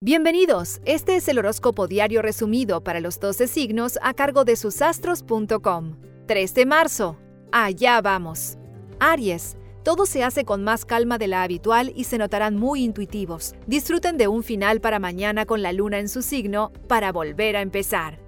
Bienvenidos, 0.00 0.80
este 0.84 1.16
es 1.16 1.26
el 1.26 1.40
horóscopo 1.40 1.88
diario 1.88 2.22
resumido 2.22 2.84
para 2.84 3.00
los 3.00 3.18
12 3.18 3.48
signos 3.48 3.98
a 4.00 4.14
cargo 4.14 4.44
de 4.44 4.54
susastros.com. 4.54 5.96
3 6.28 6.54
de 6.54 6.66
marzo. 6.66 7.18
Allá 7.50 8.00
vamos. 8.00 8.58
Aries. 9.00 9.56
Todo 9.82 10.06
se 10.06 10.22
hace 10.22 10.44
con 10.44 10.62
más 10.62 10.84
calma 10.84 11.18
de 11.18 11.26
la 11.26 11.42
habitual 11.42 11.92
y 11.96 12.04
se 12.04 12.16
notarán 12.16 12.54
muy 12.54 12.84
intuitivos. 12.84 13.56
Disfruten 13.66 14.16
de 14.18 14.28
un 14.28 14.44
final 14.44 14.80
para 14.80 15.00
mañana 15.00 15.46
con 15.46 15.62
la 15.62 15.72
luna 15.72 15.98
en 15.98 16.08
su 16.08 16.22
signo 16.22 16.70
para 16.86 17.10
volver 17.10 17.56
a 17.56 17.62
empezar. 17.62 18.20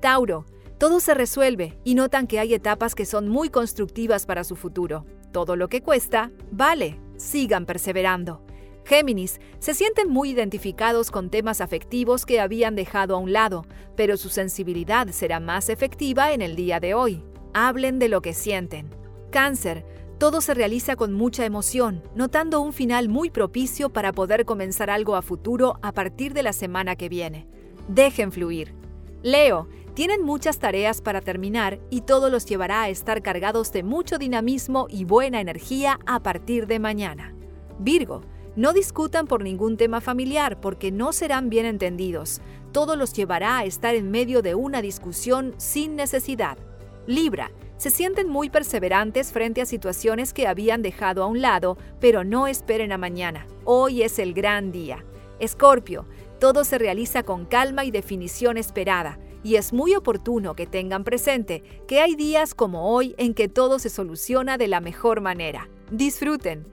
Tauro. 0.00 0.46
Todo 0.78 0.98
se 0.98 1.12
resuelve 1.12 1.78
y 1.84 1.94
notan 1.94 2.26
que 2.26 2.40
hay 2.40 2.54
etapas 2.54 2.94
que 2.94 3.04
son 3.04 3.28
muy 3.28 3.50
constructivas 3.50 4.24
para 4.24 4.44
su 4.44 4.56
futuro. 4.56 5.04
Todo 5.30 5.56
lo 5.56 5.68
que 5.68 5.82
cuesta, 5.82 6.30
vale. 6.52 6.98
Sigan 7.18 7.66
perseverando. 7.66 8.40
Géminis 8.88 9.38
se 9.58 9.74
sienten 9.74 10.08
muy 10.08 10.30
identificados 10.30 11.10
con 11.10 11.28
temas 11.28 11.60
afectivos 11.60 12.24
que 12.24 12.40
habían 12.40 12.74
dejado 12.74 13.16
a 13.16 13.18
un 13.18 13.34
lado, 13.34 13.66
pero 13.96 14.16
su 14.16 14.30
sensibilidad 14.30 15.08
será 15.08 15.40
más 15.40 15.68
efectiva 15.68 16.32
en 16.32 16.40
el 16.40 16.56
día 16.56 16.80
de 16.80 16.94
hoy. 16.94 17.22
Hablen 17.52 17.98
de 17.98 18.08
lo 18.08 18.22
que 18.22 18.32
sienten. 18.32 18.88
Cáncer, 19.30 19.84
todo 20.16 20.40
se 20.40 20.54
realiza 20.54 20.96
con 20.96 21.12
mucha 21.12 21.44
emoción, 21.44 22.02
notando 22.14 22.62
un 22.62 22.72
final 22.72 23.10
muy 23.10 23.28
propicio 23.28 23.90
para 23.90 24.14
poder 24.14 24.46
comenzar 24.46 24.88
algo 24.88 25.16
a 25.16 25.22
futuro 25.22 25.78
a 25.82 25.92
partir 25.92 26.32
de 26.32 26.42
la 26.42 26.54
semana 26.54 26.96
que 26.96 27.10
viene. 27.10 27.46
Dejen 27.88 28.32
fluir. 28.32 28.72
Leo, 29.22 29.68
tienen 29.92 30.22
muchas 30.22 30.60
tareas 30.60 31.02
para 31.02 31.20
terminar 31.20 31.78
y 31.90 32.00
todo 32.00 32.30
los 32.30 32.46
llevará 32.46 32.84
a 32.84 32.88
estar 32.88 33.20
cargados 33.20 33.70
de 33.70 33.82
mucho 33.82 34.16
dinamismo 34.16 34.86
y 34.88 35.04
buena 35.04 35.42
energía 35.42 35.98
a 36.06 36.22
partir 36.22 36.66
de 36.66 36.78
mañana. 36.78 37.34
Virgo, 37.78 38.22
no 38.56 38.72
discutan 38.72 39.26
por 39.26 39.42
ningún 39.42 39.76
tema 39.76 40.00
familiar 40.00 40.60
porque 40.60 40.90
no 40.90 41.12
serán 41.12 41.48
bien 41.50 41.66
entendidos. 41.66 42.40
Todo 42.72 42.96
los 42.96 43.12
llevará 43.12 43.58
a 43.58 43.64
estar 43.64 43.94
en 43.94 44.10
medio 44.10 44.42
de 44.42 44.54
una 44.54 44.82
discusión 44.82 45.54
sin 45.56 45.96
necesidad. 45.96 46.58
Libra. 47.06 47.50
Se 47.78 47.90
sienten 47.90 48.28
muy 48.28 48.50
perseverantes 48.50 49.30
frente 49.30 49.60
a 49.60 49.66
situaciones 49.66 50.32
que 50.32 50.48
habían 50.48 50.82
dejado 50.82 51.22
a 51.22 51.26
un 51.26 51.40
lado, 51.40 51.78
pero 52.00 52.24
no 52.24 52.48
esperen 52.48 52.90
a 52.90 52.98
mañana. 52.98 53.46
Hoy 53.64 54.02
es 54.02 54.18
el 54.18 54.34
gran 54.34 54.72
día. 54.72 55.04
Escorpio. 55.38 56.04
Todo 56.40 56.64
se 56.64 56.78
realiza 56.78 57.22
con 57.22 57.46
calma 57.46 57.84
y 57.84 57.92
definición 57.92 58.58
esperada, 58.58 59.18
y 59.44 59.56
es 59.56 59.72
muy 59.72 59.94
oportuno 59.94 60.54
que 60.54 60.66
tengan 60.66 61.04
presente 61.04 61.62
que 61.86 62.00
hay 62.00 62.16
días 62.16 62.54
como 62.54 62.92
hoy 62.92 63.14
en 63.16 63.34
que 63.34 63.48
todo 63.48 63.78
se 63.78 63.90
soluciona 63.90 64.58
de 64.58 64.68
la 64.68 64.80
mejor 64.80 65.20
manera. 65.20 65.68
Disfruten. 65.90 66.66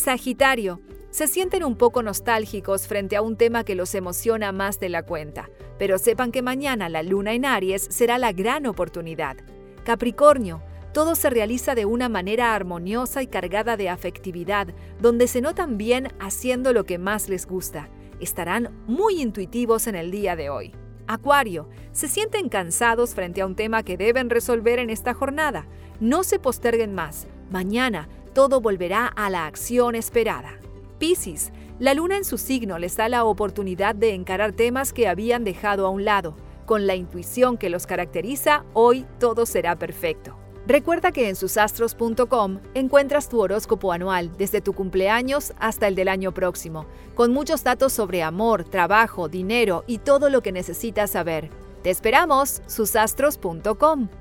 Sagitario, 0.00 0.80
se 1.10 1.26
sienten 1.26 1.62
un 1.62 1.76
poco 1.76 2.02
nostálgicos 2.02 2.86
frente 2.86 3.16
a 3.16 3.22
un 3.22 3.36
tema 3.36 3.64
que 3.64 3.74
los 3.74 3.94
emociona 3.94 4.50
más 4.50 4.80
de 4.80 4.88
la 4.88 5.02
cuenta, 5.02 5.50
pero 5.78 5.98
sepan 5.98 6.32
que 6.32 6.40
mañana 6.40 6.88
la 6.88 7.02
luna 7.02 7.34
en 7.34 7.44
Aries 7.44 7.86
será 7.90 8.16
la 8.16 8.32
gran 8.32 8.64
oportunidad. 8.64 9.36
Capricornio, 9.84 10.62
todo 10.94 11.14
se 11.14 11.28
realiza 11.28 11.74
de 11.74 11.84
una 11.84 12.08
manera 12.08 12.54
armoniosa 12.54 13.22
y 13.22 13.26
cargada 13.26 13.76
de 13.76 13.90
afectividad, 13.90 14.68
donde 15.02 15.28
se 15.28 15.42
notan 15.42 15.76
bien 15.76 16.08
haciendo 16.18 16.72
lo 16.72 16.84
que 16.84 16.96
más 16.96 17.28
les 17.28 17.44
gusta. 17.44 17.90
Estarán 18.20 18.70
muy 18.86 19.20
intuitivos 19.20 19.86
en 19.86 19.96
el 19.96 20.10
día 20.10 20.34
de 20.34 20.48
hoy. 20.48 20.72
Acuario, 21.08 21.68
se 21.92 22.08
sienten 22.08 22.48
cansados 22.48 23.14
frente 23.14 23.42
a 23.42 23.46
un 23.46 23.54
tema 23.54 23.82
que 23.82 23.98
deben 23.98 24.30
resolver 24.30 24.78
en 24.78 24.88
esta 24.88 25.12
jornada. 25.12 25.66
No 26.00 26.22
se 26.22 26.38
posterguen 26.38 26.94
más. 26.94 27.26
Mañana 27.50 28.08
todo 28.32 28.60
volverá 28.60 29.06
a 29.06 29.30
la 29.30 29.46
acción 29.46 29.94
esperada. 29.94 30.58
Piscis, 30.98 31.52
la 31.78 31.94
luna 31.94 32.16
en 32.16 32.24
su 32.24 32.36
signo 32.38 32.78
les 32.78 32.96
da 32.96 33.08
la 33.08 33.24
oportunidad 33.24 33.94
de 33.94 34.14
encarar 34.14 34.52
temas 34.52 34.92
que 34.92 35.08
habían 35.08 35.44
dejado 35.44 35.86
a 35.86 35.90
un 35.90 36.04
lado. 36.04 36.36
Con 36.66 36.86
la 36.86 36.94
intuición 36.94 37.56
que 37.56 37.70
los 37.70 37.86
caracteriza, 37.86 38.64
hoy 38.74 39.06
todo 39.18 39.46
será 39.46 39.78
perfecto. 39.78 40.36
Recuerda 40.66 41.10
que 41.10 41.28
en 41.28 41.36
susastros.com 41.36 42.60
encuentras 42.74 43.28
tu 43.28 43.40
horóscopo 43.40 43.92
anual 43.92 44.30
desde 44.36 44.60
tu 44.60 44.72
cumpleaños 44.72 45.52
hasta 45.58 45.88
el 45.88 45.94
del 45.94 46.08
año 46.08 46.32
próximo, 46.32 46.86
con 47.14 47.32
muchos 47.32 47.64
datos 47.64 47.92
sobre 47.92 48.22
amor, 48.22 48.64
trabajo, 48.64 49.28
dinero 49.28 49.84
y 49.86 49.98
todo 49.98 50.28
lo 50.28 50.42
que 50.42 50.52
necesitas 50.52 51.10
saber. 51.10 51.48
Te 51.82 51.90
esperamos, 51.90 52.62
susastros.com. 52.66 54.19